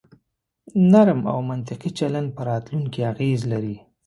نرم 0.91 1.21
او 1.31 1.39
منطقي 1.49 1.89
چلن 1.99 2.25
په 2.35 2.41
راتلونکي 2.51 2.99
اغیز 3.11 3.39
لري. 3.51 3.77